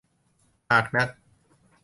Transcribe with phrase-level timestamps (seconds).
[0.69, 1.09] หากนัก